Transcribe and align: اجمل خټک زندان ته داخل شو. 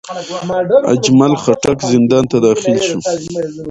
اجمل 0.93 1.33
خټک 1.43 1.77
زندان 1.91 2.23
ته 2.31 2.37
داخل 2.45 2.75
شو. 2.87 2.97